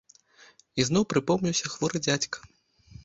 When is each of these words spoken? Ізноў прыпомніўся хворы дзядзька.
Ізноў 0.83 1.03
прыпомніўся 1.15 1.71
хворы 1.75 1.97
дзядзька. 2.09 2.37